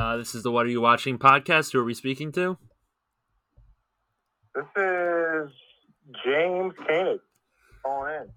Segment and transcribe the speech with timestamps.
[0.00, 1.74] Uh, this is the What Are You Watching podcast.
[1.74, 2.56] Who are we speaking to?
[4.54, 5.50] This is
[6.24, 7.20] James Koenig
[7.84, 8.28] calling in.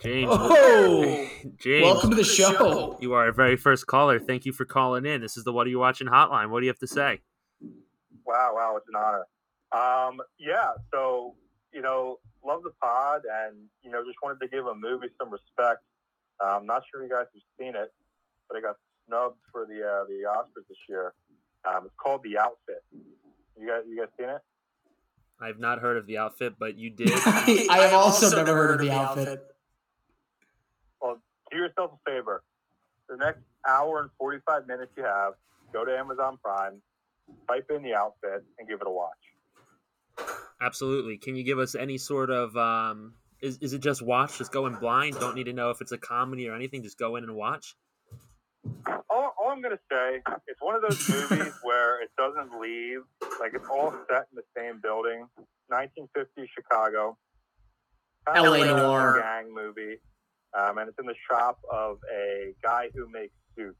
[0.00, 0.30] James.
[0.30, 1.28] Oh,
[1.58, 1.82] James.
[1.82, 2.96] welcome to the show.
[3.00, 4.20] You are our very first caller.
[4.20, 5.20] Thank you for calling in.
[5.20, 6.50] This is the What Are You Watching hotline.
[6.50, 7.20] What do you have to say?
[8.24, 9.26] Wow, wow, it's an honor.
[9.72, 11.34] Um, yeah, so
[11.74, 15.30] you know, love the pod, and you know, just wanted to give a movie some
[15.30, 15.80] respect.
[16.40, 17.92] I'm not sure you guys have seen it,
[18.48, 18.76] but it got
[19.08, 21.14] snubbed for the uh, the Oscars this year.
[21.64, 22.84] Um, it's called The Outfit.
[23.60, 24.40] You guys, you guys seen it?
[25.40, 27.10] I've not heard of the outfit, but you did.
[27.14, 29.40] I have also never heard of the outfit.
[31.00, 32.42] Well, Do yourself a favor.
[33.08, 35.34] The next hour and 45 minutes you have,
[35.72, 36.82] go to Amazon Prime,
[37.48, 39.12] type in The Outfit, and give it a watch.
[40.60, 41.18] Absolutely.
[41.18, 44.66] Can you give us any sort of um is, is it just watch, just go
[44.66, 45.14] in blind?
[45.20, 47.76] Don't need to know if it's a comedy or anything, just go in and watch?
[49.10, 53.00] All, all I'm gonna say, it's one of those movies where it doesn't leave.
[53.40, 55.26] Like it's all set in the same building,
[55.68, 57.16] 1950 Chicago.
[58.26, 59.20] Kind of LA like a noir.
[59.22, 59.96] gang movie,
[60.58, 63.78] um, and it's in the shop of a guy who makes suits.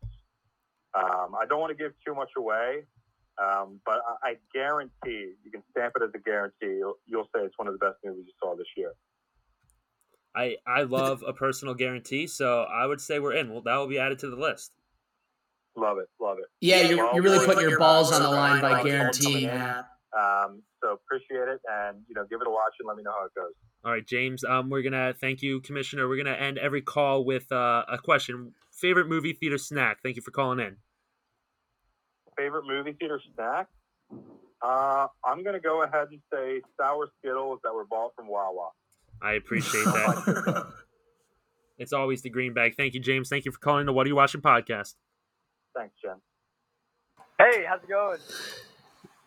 [0.97, 2.85] Um, I don't want to give too much away,
[3.39, 6.79] um, but I, I guarantee you can stamp it as a guarantee.
[6.79, 8.93] You'll, you'll say it's one of the best movies you saw this year.
[10.35, 13.51] I I love a personal guarantee, so I would say we're in.
[13.51, 14.73] Well, that will be added to the list.
[15.79, 16.47] Love it, love it.
[16.61, 19.47] Yeah, you're, Well, you're really boys, putting your balls on the line by by guaranteeing
[19.47, 19.87] that.
[20.19, 23.13] Um, so appreciate it, and you know, give it a watch and let me know
[23.13, 23.53] how it goes.
[23.85, 24.43] All right, James.
[24.43, 26.09] Um, we're gonna thank you, Commissioner.
[26.09, 28.55] We're gonna end every call with uh, a question.
[28.73, 29.99] Favorite movie theater snack?
[30.03, 30.77] Thank you for calling in.
[32.37, 33.69] favorite movie theater snack?
[34.63, 38.71] Uh, I'm gonna go ahead and say sour Skittles that were bought from Wawa.
[39.23, 40.73] I appreciate that.
[41.79, 42.75] it's always the green bag.
[42.77, 43.29] Thank you, James.
[43.29, 44.95] Thank you for calling the What Are You Watching podcast.
[45.79, 46.17] Thanks, Jen.
[47.39, 48.19] Hey, how's it going?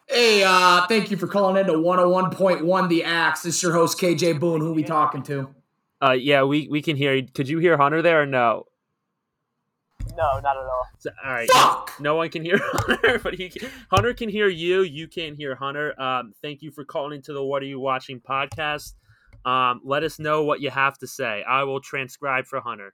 [0.09, 3.43] hey, uh, thank you for calling in to 101.1 The Axe.
[3.43, 4.59] This is your host, KJ Boone.
[4.59, 5.55] Who we talking to?
[6.03, 7.25] Uh, yeah, we we can hear you.
[7.33, 8.65] Could you hear Hunter there or no?
[10.17, 10.87] No, not at all.
[10.99, 11.49] So- all right.
[11.49, 11.93] Fuck!
[12.01, 14.81] No one can hear Hunter, but he can, Hunter can hear you.
[14.81, 15.99] You can't hear Hunter.
[16.01, 18.95] Um, thank you for calling into the What Are You Watching podcast.
[19.45, 21.43] Um, let us know what you have to say.
[21.47, 22.93] I will transcribe for Hunter.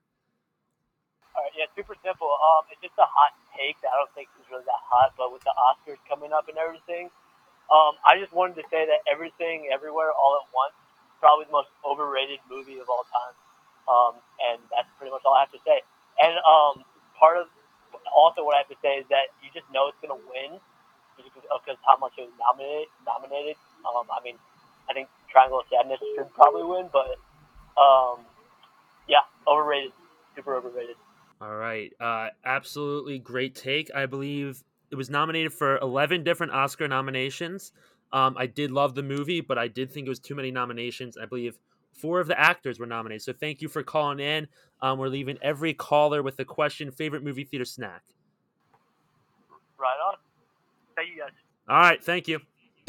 [1.36, 2.28] All right, yeah, super simple.
[2.28, 5.53] Um, it's just a hot I don't think is really that hot, but with the
[5.57, 7.09] Oscars coming up and everything,
[7.68, 10.78] um, I just wanted to say that everything, everywhere, all at once,
[11.19, 13.35] probably the most overrated movie of all time.
[13.88, 14.13] Um,
[14.44, 15.81] and that's pretty much all I have to say.
[16.22, 16.84] And um,
[17.19, 17.47] part of
[18.13, 20.59] also what I have to say is that you just know it's gonna win
[21.18, 22.88] just because how much it was nominated.
[23.06, 23.57] Nominated.
[23.84, 24.38] Um, I mean,
[24.89, 27.18] I think Triangle of Sadness should probably win, but
[27.79, 28.24] um,
[29.07, 29.91] yeah, overrated,
[30.35, 30.95] super overrated.
[31.40, 31.94] All right.
[32.00, 33.94] Uh, absolutely great take.
[33.94, 37.72] I believe it was nominated for 11 different Oscar nominations.
[38.12, 41.18] Um, I did love the movie, but I did think it was too many nominations.
[41.18, 41.59] I believe
[41.92, 43.22] four of the actors were nominated.
[43.24, 44.48] So thank you for calling in.
[44.81, 48.04] Um, we're leaving every caller with a question favorite movie theater snack.
[49.78, 50.16] Right on.
[50.96, 51.31] Thank you guys.
[51.68, 52.04] All right.
[52.04, 52.40] Thank you.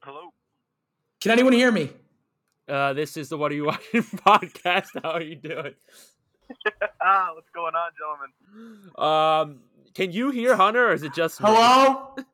[0.00, 0.30] Hello.
[1.20, 1.90] Can anyone hear me?
[2.68, 4.88] Uh, this is the What Are You Watching podcast.
[5.02, 5.74] How are you doing?
[7.02, 8.90] ah, what's going on, gentlemen?
[8.96, 9.60] Um,
[9.94, 11.48] can you hear Hunter or is it just me?
[11.48, 12.16] Hello?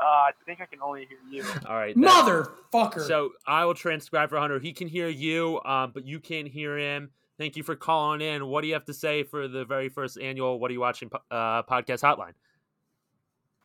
[0.00, 1.44] Uh, I think I can only hear you.
[1.66, 1.92] All right.
[2.00, 3.00] that- Motherfucker.
[3.04, 4.60] So I will transcribe for Hunter.
[4.60, 7.10] He can hear you, um, but you can't hear him.
[7.36, 8.46] Thank you for calling in.
[8.46, 11.10] What do you have to say for the very first annual What Are You Watching
[11.32, 12.34] uh, podcast hotline?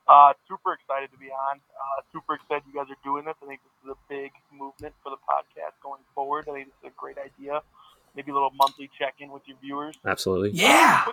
[0.08, 1.58] Uh, super excited to be on.
[1.58, 3.36] Uh, super excited you guys are doing this.
[3.44, 6.48] I think this is a big movement for the podcast going forward.
[6.50, 7.62] I think this is a great idea.
[8.16, 9.96] Maybe a little monthly check-in with your viewers.
[10.06, 10.52] Absolutely.
[10.52, 11.06] yeah.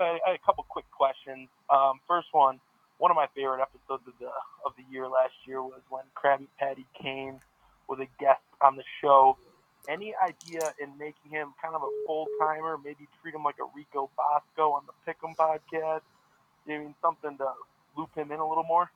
[0.00, 1.48] uh, a couple quick questions.
[1.70, 2.60] Um, first one,
[2.98, 4.26] one of my favorite episodes of the
[4.64, 7.40] of the year last year was when Krabby Patty came
[7.88, 9.36] with a guest on the show.
[9.88, 12.78] Any idea in making him kind of a full timer?
[12.82, 16.00] Maybe treat him like a Rico Bosco on the Pick'em podcast.
[16.66, 17.52] I mean, something to
[17.96, 18.90] loop him in a little more.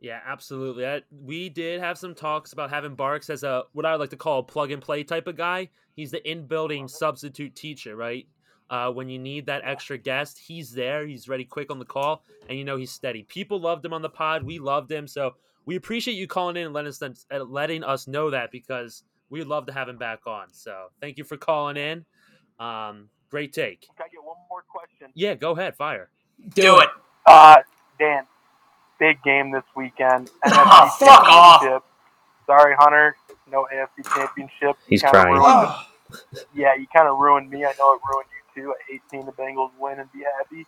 [0.00, 0.84] Yeah, absolutely.
[0.84, 4.10] That, we did have some talks about having Barks as a what I would like
[4.10, 5.70] to call a plug and play type of guy.
[5.94, 8.26] He's the in building substitute teacher, right?
[8.68, 11.06] Uh, when you need that extra guest, he's there.
[11.06, 13.22] He's ready quick on the call, and you know he's steady.
[13.22, 14.42] People loved him on the pod.
[14.42, 15.34] We loved him, so
[15.66, 19.44] we appreciate you calling in and letting us uh, letting us know that because we'd
[19.44, 20.52] love to have him back on.
[20.52, 22.04] So thank you for calling in.
[22.58, 23.82] Um, great take.
[23.82, 25.12] Can I get one more question?
[25.14, 26.10] Yeah, go ahead, fire.
[26.54, 26.88] Do, it.
[27.24, 27.56] Uh,
[27.98, 28.24] Dan,
[28.98, 30.30] big game this weekend.
[30.44, 31.60] NFC Oh, ah, fuck off.
[31.60, 31.82] Championship.
[32.46, 33.16] Sorry, Hunter.
[33.50, 34.76] No AFC Championship.
[34.88, 35.36] He's Kinda crying.
[35.36, 35.74] ruined-
[36.54, 37.64] yeah, you kind of ruined me.
[37.64, 38.70] I know it ruined you too.
[38.72, 40.64] I hate seeing the Bengals win and be happy.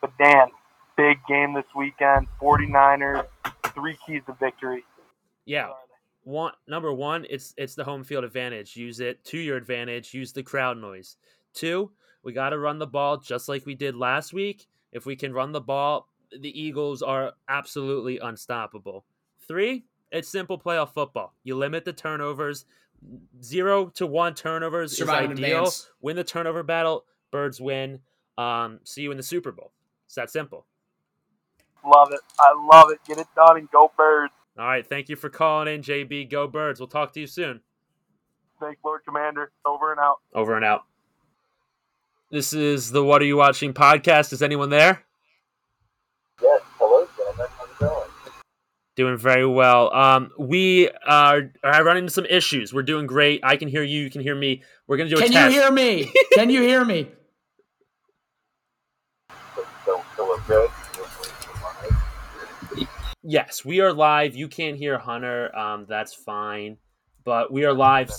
[0.00, 0.48] But Dan,
[0.96, 2.26] big game this weekend.
[2.42, 3.24] 49ers,
[3.68, 4.84] three keys to victory.
[5.44, 5.68] Yeah.
[6.24, 8.76] One number one, it's it's the home field advantage.
[8.76, 10.12] Use it to your advantage.
[10.12, 11.16] Use the crowd noise.
[11.54, 11.92] Two,
[12.22, 14.66] we got to run the ball just like we did last week.
[14.92, 19.04] If we can run the ball, the Eagles are absolutely unstoppable.
[19.46, 21.34] Three, it's simple playoff football.
[21.44, 22.64] You limit the turnovers.
[23.42, 25.58] Zero to one turnovers Survive is ideal.
[25.58, 25.90] advance.
[26.00, 27.04] Win the turnover battle.
[27.30, 28.00] Birds win.
[28.36, 29.72] Um, see you in the Super Bowl.
[30.06, 30.66] It's that simple.
[31.84, 32.20] Love it.
[32.38, 32.98] I love it.
[33.06, 34.32] Get it done and go birds.
[34.58, 34.86] All right.
[34.86, 36.30] Thank you for calling in, JB.
[36.30, 36.78] Go Birds.
[36.80, 37.60] We'll talk to you soon.
[38.60, 39.52] Thanks, Lord Commander.
[39.64, 40.16] Over and out.
[40.34, 40.82] Over and out.
[42.30, 44.32] This is the What Are You Watching podcast.
[44.34, 45.04] Is anyone there?
[46.42, 47.46] Yes, hello, gentlemen.
[47.58, 48.08] How's it going?
[48.96, 49.92] Doing very well.
[49.94, 52.72] Um, we are, are running into some issues.
[52.74, 53.40] We're doing great.
[53.42, 54.02] I can hear you.
[54.02, 54.62] You can hear me.
[54.86, 56.12] We're gonna do a Can you hear me?
[56.32, 57.08] Can you hear me?
[59.84, 60.70] So, so good.
[63.22, 64.34] yes, we are live.
[64.34, 65.54] You can't hear Hunter.
[65.56, 66.76] Um, that's fine.
[67.24, 68.10] But we are live.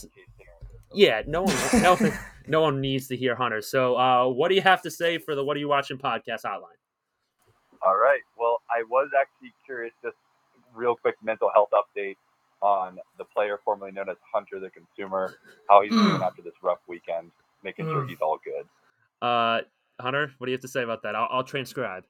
[0.93, 3.61] Yeah, no one, no, one- no one needs to hear Hunter.
[3.61, 6.43] So, uh, what do you have to say for the What Are You Watching podcast
[6.45, 6.77] hotline?
[7.83, 8.21] All right.
[8.37, 10.15] Well, I was actually curious, just
[10.75, 12.15] real quick mental health update
[12.61, 15.33] on the player formerly known as Hunter the Consumer,
[15.67, 17.31] how he's doing after this rough weekend,
[17.63, 18.09] making sure Mm.
[18.09, 18.67] he's all good.
[19.25, 19.61] Uh,
[19.99, 21.15] Hunter, what do you have to say about that?
[21.15, 22.03] I'll, I'll transcribe.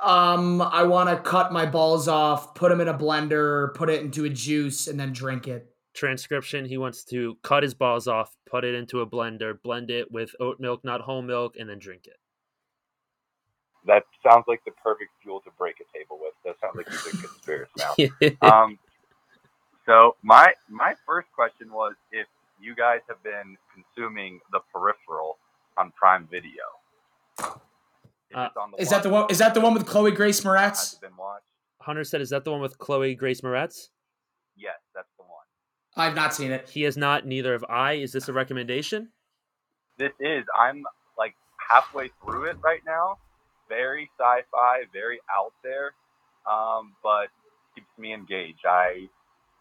[0.00, 4.00] Um, I want to cut my balls off, put them in a blender, put it
[4.00, 5.66] into a juice, and then drink it.
[5.92, 10.10] transcription he wants to cut his balls off put it into a blender blend it
[10.12, 12.16] with oat milk not whole milk and then drink it
[13.86, 16.34] That sounds like the perfect fuel to break a table with.
[16.44, 17.72] That sounds like a good spirits
[18.42, 18.42] now.
[18.64, 18.78] um,
[19.86, 22.26] so my my first question was if
[22.60, 25.38] you guys have been consuming the peripheral
[25.78, 26.62] on Prime Video.
[27.38, 29.30] If Uh, it's on the Is that the watch one?
[29.30, 30.92] Is that the one with Chloe Grace Moretz?
[30.92, 31.44] has been watched?
[31.82, 33.88] hunter said is that the one with chloe grace moretz
[34.54, 35.46] Yes, that's the one.
[35.96, 36.68] I've not seen it.
[36.68, 39.08] he has not neither have i is this a recommendation
[39.96, 40.84] This is I'm
[41.16, 41.34] like
[41.70, 43.16] halfway through it right now.
[43.70, 45.92] Very sci-fi, very out there,
[46.50, 47.28] um, but
[47.74, 48.66] keeps me engaged.
[48.68, 49.08] I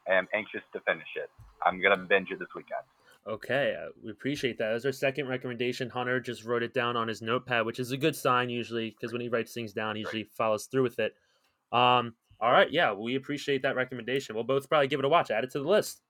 [0.10, 1.30] am anxious to finish it.
[1.66, 2.84] I'm gonna binge it this weekend.
[3.28, 7.08] okay uh, we appreciate that as our second recommendation hunter just wrote it down on
[7.10, 10.02] his notepad which is a good sign usually because when he writes things down he
[10.02, 11.14] usually follows through with it
[11.74, 15.30] um all right yeah we appreciate that recommendation we'll both probably give it a watch
[15.30, 16.02] add it to the list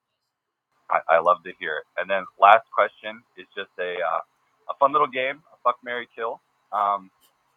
[0.89, 1.85] I, I love to hear it.
[2.01, 4.21] And then last question is just a uh,
[4.69, 6.41] a fun little game, a fuck Mary Kill.
[6.71, 7.09] Um,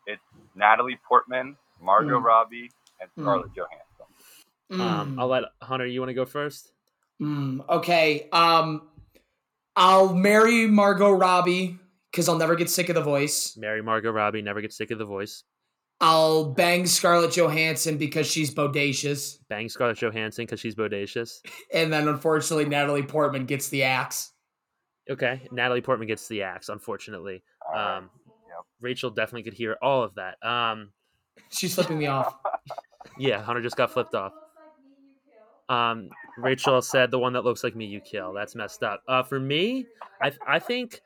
[0.07, 0.23] it's
[0.55, 2.25] Natalie Portman, Margot Mm.
[2.25, 2.71] Robbie,
[3.01, 3.23] and Mm.
[3.23, 3.81] Scarlett Johansson.
[4.81, 5.21] um Mm.
[5.21, 6.73] i'll let hunter you want to go first
[7.21, 8.29] Mm, okay.
[8.33, 8.89] Um,
[9.77, 11.79] I'll marry Margot Robbie
[12.11, 13.57] because I'll never get sick of the voice.
[13.57, 15.45] marry margot robbie never get sick of the voice
[16.01, 21.41] I'll bang Scarlett Johansson because she's bodacious, bang Scarlett Johansson because she's bodacious.
[21.73, 24.33] and then unfortunately Natalie Portman gets the axe.
[25.09, 26.69] Okay, Natalie Portman gets the axe.
[26.71, 28.32] Unfortunately, um, Yep.
[28.83, 30.37] Rachel definitely could hear all of that.
[30.47, 30.91] Um,
[31.51, 32.35] She's flipping me off.
[33.19, 34.33] yeah, Hunter just got flipped off.
[35.69, 38.33] Um, Rachel said the one that looks like me you kill.
[38.33, 39.03] That's messed up.
[39.09, 39.87] Uh, for me,
[40.21, 41.01] I I think.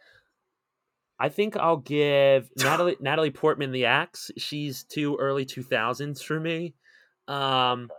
[1.18, 4.30] I think I'll give Natalie Natalie Portman the axe.
[4.36, 6.74] She's too early two thousands for me,
[7.28, 7.90] um,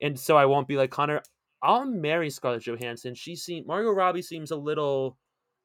[0.00, 1.22] and so I won't be like Connor.
[1.62, 3.14] I'll marry Scarlett Johansson.
[3.14, 5.16] She seems Margot Robbie seems a little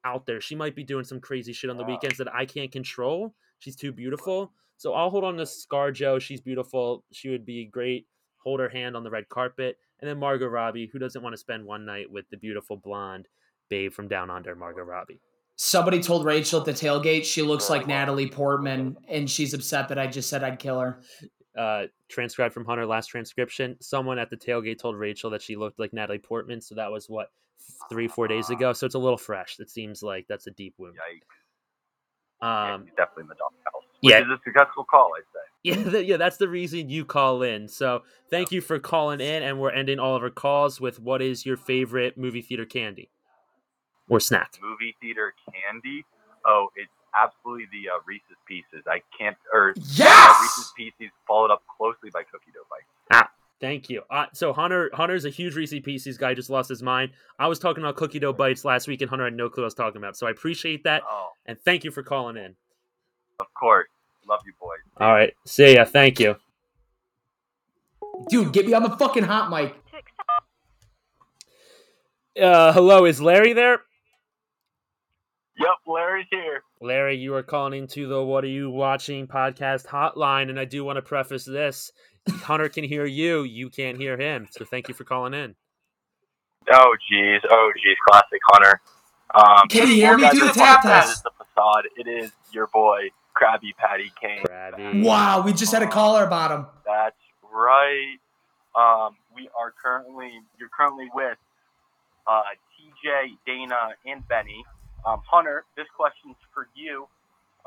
[0.04, 0.40] out there.
[0.40, 1.90] She might be doing some crazy shit on the Yeah.
[1.90, 3.34] weekends that I can't control.
[3.58, 4.52] She's too beautiful.
[4.76, 6.20] So I'll hold on to ScarJo.
[6.20, 7.04] She's beautiful.
[7.12, 8.06] She would be great.
[8.44, 9.76] Hold her hand on the red carpet.
[10.00, 13.26] And then Margot Robbie, who doesn't want to spend one night with the beautiful blonde
[13.68, 15.20] babe from down under, Margot Robbie.
[15.56, 19.98] Somebody told Rachel at the tailgate she looks like Natalie Portman, and she's upset that
[19.98, 21.00] I just said I'd kill her.
[21.58, 23.76] Uh, transcribed from Hunter, last transcription.
[23.80, 26.60] Someone at the tailgate told Rachel that she looked like Natalie Portman.
[26.60, 27.32] So that was what
[27.90, 28.72] three, four days ago.
[28.72, 29.56] So it's a little fresh.
[29.58, 30.94] It seems like that's a deep wound.
[30.94, 31.37] Yikes.
[32.42, 33.82] Yeah, Um, he's definitely in the doghouse.
[34.00, 34.20] Which yeah.
[34.20, 35.38] is a successful call, I say.
[35.64, 37.66] Yeah, th- yeah, that's the reason you call in.
[37.68, 41.20] So thank you for calling in, and we're ending all of our calls with what
[41.20, 43.10] is your favorite movie theater candy
[44.08, 44.52] or snack?
[44.62, 46.04] Movie theater candy.
[46.46, 48.84] Oh, it's absolutely the uh, Reese's Pieces.
[48.86, 50.40] I can't, or uh, Yes!
[50.42, 53.28] Reese's Pieces followed up closely by Cookie Dough Bites.
[53.60, 54.02] Thank you.
[54.08, 56.32] Uh, so Hunter, Hunter's a huge Reese Pieces guy.
[56.34, 57.10] Just lost his mind.
[57.40, 59.66] I was talking about cookie dough bites last week, and Hunter had no clue what
[59.66, 60.16] I was talking about.
[60.16, 62.54] So I appreciate that, Oh, and thank you for calling in.
[63.40, 63.88] of course.
[64.28, 64.78] Love you, boys.
[65.00, 65.84] All right, see ya.
[65.84, 66.36] Thank you.
[68.28, 69.74] Dude, get me on the fucking hot mic.
[72.40, 73.80] Uh, hello, is Larry there?
[75.58, 76.62] Yep, Larry's here.
[76.80, 80.84] Larry, you are calling into the What Are You Watching podcast hotline, and I do
[80.84, 81.90] want to preface this.
[82.30, 84.48] Hunter can hear you, you can't hear him.
[84.50, 85.54] So thank you for calling in.
[86.70, 88.80] Oh jeez, oh jeez, classic Hunter.
[89.34, 90.22] Um, Can you hear me?
[90.22, 91.18] guys Do the tap test.
[91.18, 91.84] at The facade.
[91.96, 94.42] It is your boy, Krabby Patty Kane.
[94.44, 95.02] Krabby.
[95.04, 96.66] Wow, we just had a caller about him.
[96.86, 97.16] That's
[97.52, 98.16] right.
[98.74, 101.36] Um, we are currently, you're currently with
[102.26, 102.42] uh,
[102.76, 104.64] TJ, Dana, and Benny.
[105.06, 107.06] Um, Hunter, this question's for you.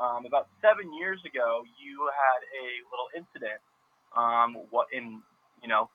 [0.00, 3.60] Um, about seven years ago, you had a little incident.
[4.16, 5.20] Um, what in,
[5.62, 5.88] you know,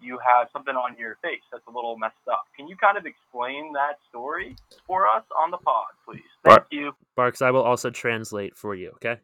[0.00, 2.42] you have something on your face that's a little messed up.
[2.56, 6.20] Can you kind of explain that story for us on the pod, please?
[6.44, 6.66] Thank Right.
[6.70, 6.92] you.
[7.14, 9.20] Barks, I will also translate for you, okay?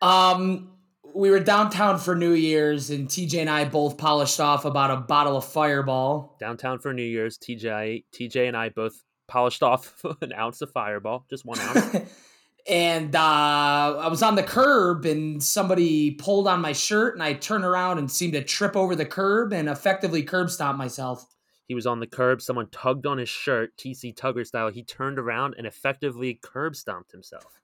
[0.00, 0.70] Um,
[1.14, 4.96] we were downtown for New Year's, and TJ and I both polished off about a
[4.96, 6.36] bottle of Fireball.
[6.38, 11.26] Downtown for New Year's, TJ, TJ and I both polished off an ounce of Fireball,
[11.28, 11.96] just one ounce.
[12.68, 17.34] and uh, I was on the curb, and somebody pulled on my shirt, and I
[17.34, 21.26] turned around and seemed to trip over the curb and effectively curb stomp myself.
[21.68, 22.42] he was on the curb.
[22.42, 24.70] Someone tugged on his shirt, TC Tugger style.
[24.70, 27.60] He turned around and effectively curb stomped himself.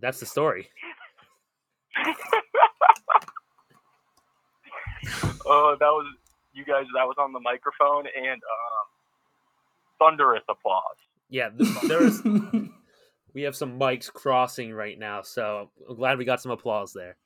[0.00, 0.68] That's the story.
[5.46, 6.06] Oh, that was
[6.52, 6.84] you guys.
[6.94, 8.86] That was on the microphone and um,
[9.98, 10.96] thunderous applause.
[11.28, 11.50] Yeah,
[11.88, 12.22] there is.
[13.34, 17.16] we have some mics crossing right now, so I'm glad we got some applause there.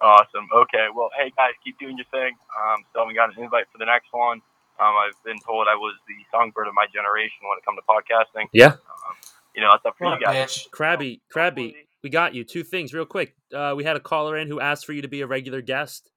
[0.00, 0.46] Awesome.
[0.54, 0.86] Okay.
[0.94, 2.34] Well, hey guys, keep doing your thing.
[2.60, 4.40] Um, so we got an invite for the next one.
[4.80, 7.86] Um, I've been told I was the songbird of my generation when it comes to
[7.86, 8.46] podcasting.
[8.52, 8.74] Yeah.
[8.74, 9.14] Um,
[9.54, 10.66] you know, that's up for What you a guys.
[10.66, 10.70] bitch.
[10.70, 12.42] Krabby, Krabby, we got you.
[12.44, 13.34] Two things, real quick.
[13.54, 16.10] Uh, we had a caller in who asked for you to be a regular guest.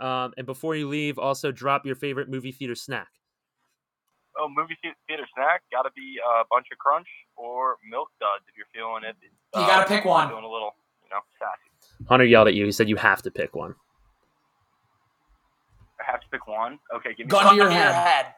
[0.00, 3.08] Um, and before you leave, also drop your favorite movie theater snack.
[4.40, 8.70] Oh, movie theater snack got to be a Buncha Crunch or milk duds if you're
[8.72, 9.14] feeling it.
[9.54, 10.28] You gotta pick uh, one.
[10.28, 10.72] Doing a little,
[11.04, 12.06] you know, sassy.
[12.08, 12.64] Hunter yelled at you.
[12.64, 13.74] He said you have to pick one.
[16.00, 16.78] I have to pick one.
[16.94, 17.30] Okay, give me.
[17.30, 18.34] Gun to your head.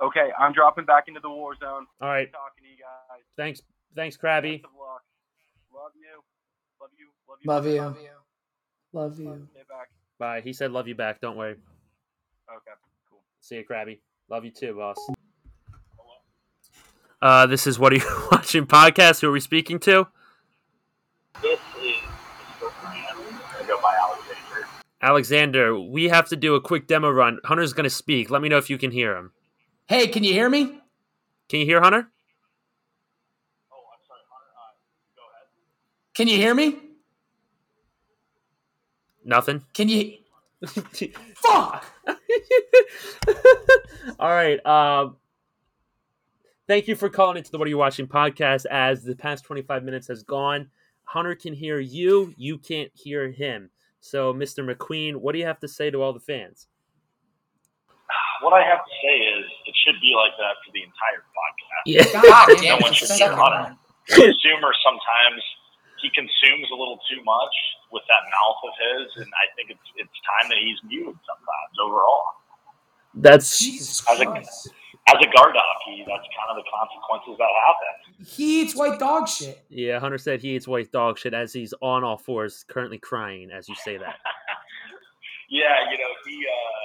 [0.00, 1.86] Okay, I'm dropping back into the war zone.
[2.00, 2.30] All right.
[2.32, 3.22] Talking to you guys.
[3.36, 3.62] Thanks,
[3.94, 4.62] thanks, Krabby.
[4.62, 5.02] Best of luck.
[5.74, 6.22] Love you.
[6.80, 7.08] Love you.
[7.28, 7.80] Love you.
[7.82, 8.08] Love you.
[8.92, 9.48] Love you.
[9.52, 9.88] Stay back.
[10.18, 10.40] Bye.
[10.40, 11.20] He said love you back.
[11.20, 11.56] Don't worry.
[12.48, 12.70] Okay,
[13.10, 13.20] cool.
[13.40, 13.98] See you, Krabby.
[14.28, 14.96] Love you too, boss.
[17.20, 19.20] Uh, this is what are you watching podcast?
[19.20, 20.06] Who are we speaking to?
[21.42, 21.96] This is
[22.84, 24.68] I go by Alexander.
[25.02, 25.78] Alexander.
[25.78, 27.38] We have to do a quick demo run.
[27.44, 28.30] Hunter's gonna speak.
[28.30, 29.32] Let me know if you can hear him.
[29.86, 30.64] Hey, can you hear me?
[31.48, 32.08] Can you hear Hunter?
[33.72, 34.52] Oh, I'm sorry, Hunter.
[34.56, 34.72] Uh,
[35.16, 35.48] go ahead.
[36.14, 36.76] Can you hear me?
[39.24, 39.64] Nothing.
[39.74, 40.18] Can you?
[41.36, 41.84] Fuck!
[44.18, 44.64] All right.
[44.66, 45.16] Um,
[46.66, 48.66] thank you for calling into the What Are You Watching podcast.
[48.66, 50.70] As the past 25 minutes has gone,
[51.04, 52.34] Hunter can hear you.
[52.36, 53.70] You can't hear him.
[54.00, 54.64] So, Mr.
[54.64, 56.68] McQueen, what do you have to say to all the fans?
[58.42, 61.82] What I have to say is, it should be like that for the entire podcast.
[61.86, 62.22] Yeah.
[62.22, 63.70] God No damn one should be second Hunter.
[63.70, 63.78] one.
[64.08, 65.42] Consumer sometimes
[66.02, 67.54] he consumes a little too much
[67.92, 71.72] with that mouth of his, and I think it's it's time that he's muted sometimes.
[71.80, 72.24] Overall,
[73.14, 74.44] That's Jesus As a-
[75.08, 78.26] as a guard dog, he that's kind of the consequences that happen.
[78.26, 79.62] He eats white dog shit.
[79.70, 80.00] yeah.
[80.00, 83.68] Hunter said he eats white dog shit as he's on all fours, currently crying as
[83.68, 84.16] you say that.
[85.48, 86.42] yeah, you know he.
[86.46, 86.82] uh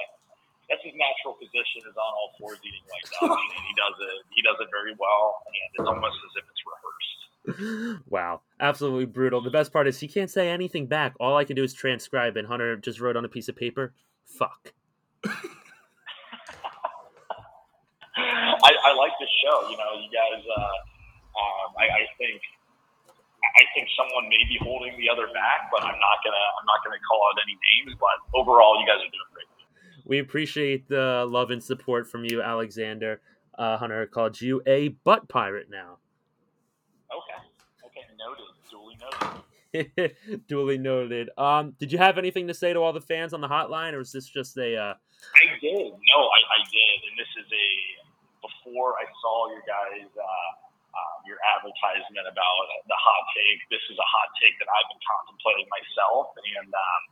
[0.70, 3.92] that's his natural position is on all fours eating white dog, shit, and he does
[4.08, 4.18] it.
[4.32, 7.20] He does it very well, and it's almost as if it's rehearsed.
[8.08, 9.40] wow, absolutely brutal.
[9.42, 11.14] The best part is he can't say anything back.
[11.18, 13.94] All I can do is transcribe, and Hunter just wrote on a piece of paper,
[14.24, 14.72] "Fuck."
[18.14, 19.68] I, I like this show.
[19.70, 20.44] You know, you guys.
[20.46, 22.40] Uh, um, I, I think.
[23.42, 26.46] I think someone may be holding the other back, but I'm not gonna.
[26.60, 27.98] I'm not gonna call out any names.
[27.98, 29.46] But overall, you guys are doing great.
[30.06, 33.20] We appreciate the love and support from you, Alexander.
[33.58, 35.98] Uh, Hunter called you a butt pirate now.
[37.12, 37.40] Okay.
[37.86, 38.04] Okay.
[38.18, 38.50] Noted.
[38.70, 39.42] Duly noted.
[40.48, 41.30] Duly noted.
[41.36, 44.00] Um, did you have anything to say to all the fans on the hotline, or
[44.00, 44.76] is this just a?
[44.76, 44.94] Uh...
[44.96, 45.92] I did.
[45.92, 46.98] No, I, I did.
[47.08, 47.68] And this is a
[48.42, 50.50] before I saw your guys uh,
[50.92, 53.60] um, your advertisement about the hot take.
[53.72, 57.02] This is a hot take that I've been contemplating myself, and um,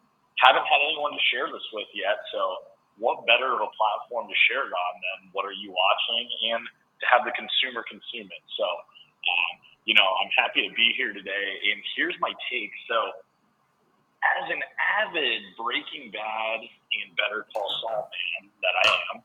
[0.45, 2.21] haven't had anyone to share this with yet.
[2.33, 2.69] So,
[3.01, 6.63] what better of a platform to share it on than what are you watching, and
[7.01, 8.45] to have the consumer consume it.
[8.61, 11.49] So, um, you know, I'm happy to be here today.
[11.73, 12.73] And here's my take.
[12.89, 12.99] So,
[14.21, 14.61] as an
[15.01, 19.17] avid Breaking Bad and Better Call Saul fan, that I am.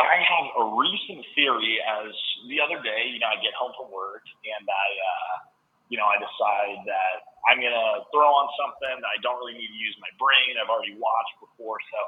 [0.00, 2.10] I have a recent theory as
[2.48, 5.34] the other day, you know, I get home from work and I, uh,
[5.92, 9.68] you know, I decide that I'm to throw on something that I don't really need
[9.68, 10.58] to use my brain.
[10.58, 11.78] I've already watched before.
[11.92, 11.98] So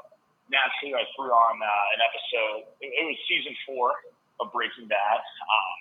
[0.47, 2.59] naturally, I threw on uh, an episode.
[2.79, 3.91] It, was season four
[4.39, 5.19] of Breaking Bad.
[5.19, 5.74] Um,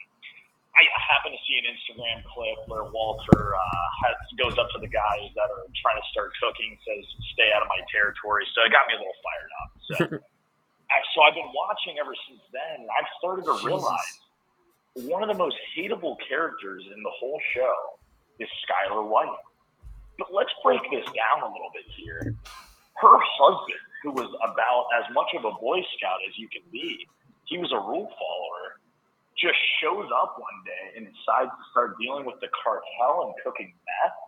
[0.75, 4.91] I happened to see an Instagram clip where Walter uh, has, goes up to the
[4.91, 7.03] guys that are trying to start cooking, says,
[7.39, 9.71] "Stay out of my territory." So it got me a little fired up.
[9.87, 9.95] So,
[10.91, 12.83] I, so I've been watching ever since then.
[12.83, 14.19] And I've started to realize
[15.07, 17.77] one of the most hateable characters in the whole show
[18.43, 19.31] is Skyler White.
[20.19, 22.35] But let's break this down a little bit here.
[22.99, 27.07] Her husband, who was about as much of a Boy Scout as you can be,
[27.47, 28.74] he was a rule follower
[29.39, 33.75] just shows up one day and decides to start dealing with the cartel and cooking
[33.83, 34.19] meth.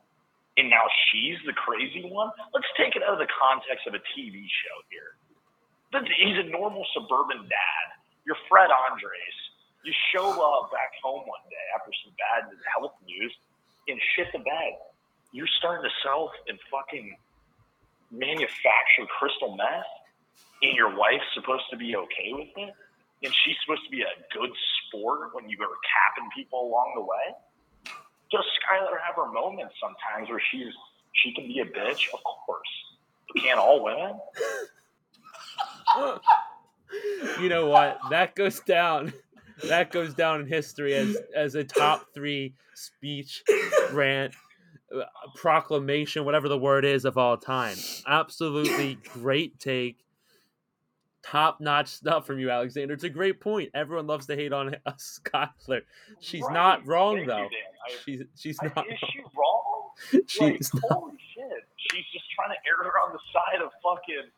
[0.57, 2.33] And now she's the crazy one.
[2.55, 5.15] Let's take it out of the context of a TV show here.
[6.17, 7.87] He's a normal suburban dad.
[8.27, 9.39] You're Fred Andres.
[9.85, 13.33] You show up back home one day after some bad health news
[13.87, 14.75] and shit the bed.
[15.31, 17.15] You're starting to sell and fucking
[18.11, 19.93] manufacture crystal meth,
[20.63, 22.75] and your wife's supposed to be okay with it
[23.23, 24.53] and she's supposed to be a good
[24.89, 27.35] sport when you are capping people along the way.
[28.31, 30.73] Does Skyler have her moments sometimes where she's
[31.23, 32.13] she can be a bitch?
[32.13, 32.69] Of course.
[33.33, 34.19] But can't all women?
[37.41, 37.99] you know what?
[38.11, 39.13] That goes down.
[39.65, 43.43] That goes down in history as as a top three speech,
[43.93, 44.35] rant,
[44.95, 47.77] uh, proclamation, whatever the word is of all time.
[48.07, 50.06] Absolutely great take
[51.31, 52.95] top notch stuff from you, Alexander.
[52.95, 53.71] It's a great point.
[53.75, 55.83] Everyone loves to hate on uh, Skyler.
[56.21, 56.53] She's Right.
[56.55, 57.35] not wrong Thank though.
[57.47, 58.87] I- She's she's I- not.
[58.91, 59.11] is wrong.
[59.13, 60.23] she wrong?
[60.27, 60.93] She's like, not.
[60.93, 61.63] holy shit.
[61.77, 64.29] She's just trying to err on the side of fucking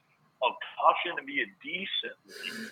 [0.40, 2.14] of caution to be a decent,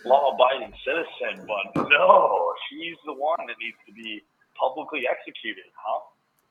[0.07, 4.23] law abiding citizen, but no, she's the one that needs to be
[4.55, 6.01] publicly executed, huh?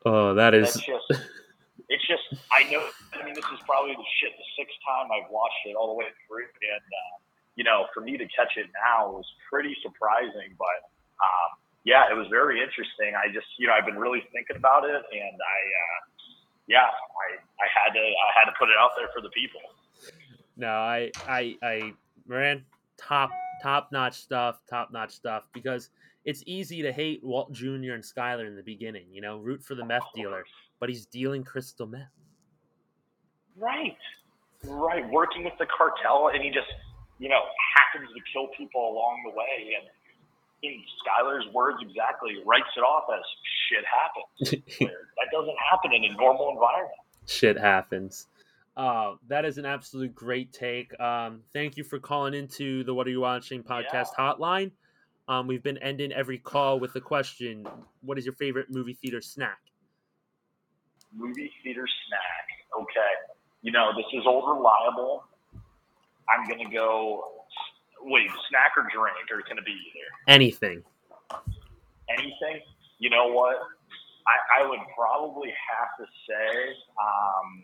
[0.05, 0.73] Oh, that is.
[0.73, 1.23] That's just
[1.87, 5.29] it's just I know I mean this is probably the shit the sixth time I've
[5.31, 7.15] watched it all the way through and uh,
[7.55, 10.79] you know, for me to catch it now was pretty surprising, but
[11.23, 11.49] um,
[11.85, 13.13] yeah, it was very interesting.
[13.15, 15.99] I just, you know, I've been really thinking about it, and I, uh,
[16.67, 19.61] yeah, I, I had to, I had to put it out there for the people.
[20.57, 21.93] No, I, I, I,
[22.27, 22.65] Moran,
[22.97, 23.29] top,
[23.61, 25.43] top notch stuff, top notch stuff.
[25.53, 25.89] Because
[26.23, 27.93] it's easy to hate Walt Jr.
[27.93, 29.05] and Skyler in the beginning.
[29.11, 30.43] You know, root for the meth dealer,
[30.79, 32.09] but he's dealing crystal meth.
[33.57, 33.97] Right,
[34.63, 35.07] right.
[35.09, 36.67] Working with the cartel, and he just,
[37.19, 37.41] you know,
[37.75, 39.87] happens to kill people along the way, and
[40.63, 43.23] in Skyler's words exactly, writes it off as
[43.69, 44.63] shit happens.
[44.79, 46.99] That doesn't happen in a normal environment.
[47.25, 48.27] Shit happens.
[48.75, 50.97] Uh, that is an absolute great take.
[50.99, 54.71] Um, thank you for calling into the What Are You Watching podcast hotline.
[55.27, 57.65] Um, we've been ending every call with the question
[58.01, 59.57] What is your favorite movie theater snack?
[61.15, 62.81] movie theater snack.
[62.81, 63.13] Okay.
[63.61, 65.23] You know, this is old reliable.
[66.29, 67.23] I'm going to go,
[68.01, 70.33] wait, snack or drink, or can it be either?
[70.33, 70.83] Anything.
[72.09, 72.61] Anything?
[72.99, 73.57] You know what?
[74.27, 77.63] I, I would probably have to say, um,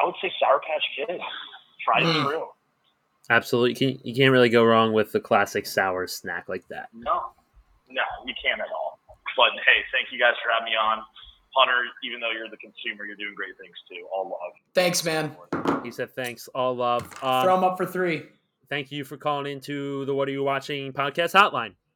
[0.00, 1.22] I would say Sour Patch Kids.
[1.84, 2.24] Try and Mm.
[2.28, 2.46] true.
[3.30, 3.70] Absolutely.
[3.70, 6.88] You, can, you can't really go wrong with the classic sour snack like that.
[6.92, 7.32] No,
[7.90, 8.98] no, you can't at all.
[9.36, 10.98] But hey, thank you guys for having me on.
[11.56, 14.06] Hunter, even though you're the consumer, you're doing great things too.
[14.14, 14.52] All love.
[14.74, 15.34] Thanks, man.
[15.84, 17.02] He said, thanks, all love.
[17.22, 18.24] Um, Throw him up for three.
[18.68, 21.76] thank you for calling into the What Are You Watching podcast hotline.